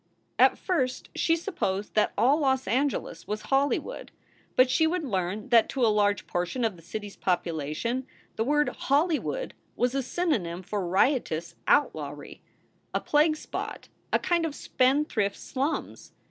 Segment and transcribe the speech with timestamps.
[0.39, 4.11] At first she supposed that all Los Angeles was Hollywood.
[4.55, 8.43] But she would learn that to a large portion of the city s population the
[8.43, 12.41] word "Hollywood" was a synonym for riotous outlawry,
[12.95, 16.13] a plague spot, a kind of spendthrift slums.